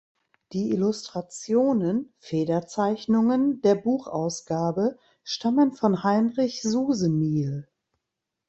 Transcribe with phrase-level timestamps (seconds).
[0.53, 7.67] Die Illustrationen (Federzeichnungen) der Buchausgabe stammen von Heinrich Susemihl.